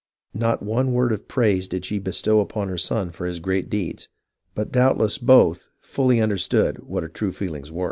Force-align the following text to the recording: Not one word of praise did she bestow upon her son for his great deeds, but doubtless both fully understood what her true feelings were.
Not 0.33 0.63
one 0.63 0.93
word 0.93 1.11
of 1.11 1.27
praise 1.27 1.67
did 1.67 1.85
she 1.85 1.99
bestow 1.99 2.39
upon 2.39 2.69
her 2.69 2.77
son 2.79 3.11
for 3.11 3.27
his 3.27 3.39
great 3.39 3.69
deeds, 3.69 4.09
but 4.55 4.71
doubtless 4.71 5.19
both 5.19 5.69
fully 5.79 6.19
understood 6.19 6.79
what 6.79 7.03
her 7.03 7.09
true 7.09 7.31
feelings 7.31 7.71
were. 7.71 7.79